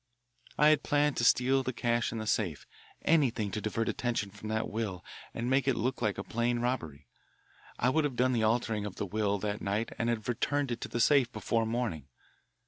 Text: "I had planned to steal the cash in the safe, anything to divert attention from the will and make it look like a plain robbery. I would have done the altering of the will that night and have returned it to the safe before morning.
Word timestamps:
"I 0.57 0.69
had 0.69 0.81
planned 0.81 1.17
to 1.17 1.23
steal 1.23 1.61
the 1.61 1.73
cash 1.73 2.11
in 2.11 2.17
the 2.17 2.25
safe, 2.25 2.65
anything 3.03 3.51
to 3.51 3.61
divert 3.61 3.87
attention 3.87 4.31
from 4.31 4.49
the 4.49 4.65
will 4.65 5.05
and 5.31 5.47
make 5.47 5.67
it 5.67 5.75
look 5.75 6.01
like 6.01 6.17
a 6.17 6.23
plain 6.23 6.57
robbery. 6.57 7.07
I 7.77 7.89
would 7.89 8.03
have 8.05 8.15
done 8.15 8.31
the 8.33 8.41
altering 8.41 8.87
of 8.87 8.95
the 8.95 9.05
will 9.05 9.37
that 9.37 9.61
night 9.61 9.93
and 9.99 10.09
have 10.09 10.27
returned 10.27 10.71
it 10.71 10.81
to 10.81 10.87
the 10.87 10.99
safe 10.99 11.31
before 11.31 11.67
morning. 11.67 12.07